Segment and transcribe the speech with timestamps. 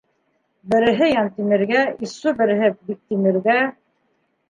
[0.73, 3.63] Береһе Йәнтимергә, иссу береһе Биктимергә...